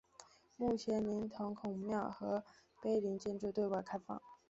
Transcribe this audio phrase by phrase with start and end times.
[0.57, 2.43] 目前连同孔庙和
[2.81, 4.19] 碑林建筑对外开放。